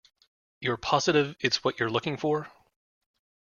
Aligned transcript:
You're 0.59 0.77
positive 0.77 1.35
it's 1.39 1.63
what 1.63 1.79
you're 1.79 1.87
looking 1.91 2.17
for? 2.17 2.51